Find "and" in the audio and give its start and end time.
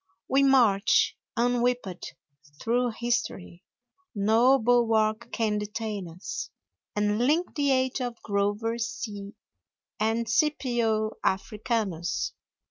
6.95-7.19, 9.99-10.27